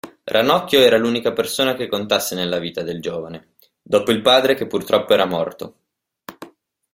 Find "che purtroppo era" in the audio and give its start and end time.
4.55-5.25